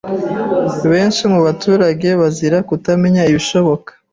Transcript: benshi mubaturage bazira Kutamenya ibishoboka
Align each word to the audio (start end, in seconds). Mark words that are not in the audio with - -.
benshi 0.91 1.21
mubaturage 1.31 2.09
bazira 2.21 2.57
Kutamenya 2.69 3.21
ibishoboka 3.31 3.91